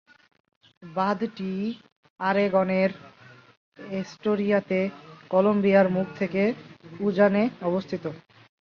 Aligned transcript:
বাঁধটি 0.93 1.51
অরেগনের 2.19 2.89
অ্যাস্টোরিয়াতে 3.79 4.79
কলম্বিয়ার 5.31 5.87
মুখ 5.95 6.07
থেকে 6.19 6.41
উজানে 6.99 7.43
অবস্থিত। 7.69 8.03